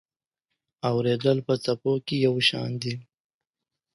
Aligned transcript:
اورېدل 0.89 1.37
په 1.47 1.53
څپو 1.63 1.93
کې 2.05 2.15
یو 2.25 2.35
شان 2.47 2.71
دي. 2.81 2.93